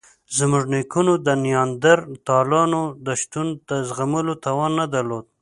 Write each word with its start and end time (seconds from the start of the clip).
زموږ 0.37 0.63
نیکونو 0.73 1.13
د 1.27 1.29
نیاندرتالانو 1.45 2.81
د 3.05 3.07
شتون 3.21 3.47
د 3.69 3.71
زغملو 3.89 4.33
توان 4.45 4.71
نه 4.79 4.85
درلود. 4.93 5.25